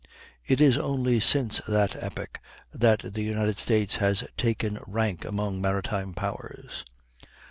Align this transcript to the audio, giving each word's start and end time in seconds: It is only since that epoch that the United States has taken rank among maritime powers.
It 0.47 0.59
is 0.59 0.79
only 0.79 1.19
since 1.19 1.59
that 1.67 1.95
epoch 2.01 2.39
that 2.73 3.13
the 3.13 3.21
United 3.21 3.59
States 3.59 3.97
has 3.97 4.27
taken 4.35 4.79
rank 4.87 5.23
among 5.25 5.61
maritime 5.61 6.15
powers. 6.15 6.83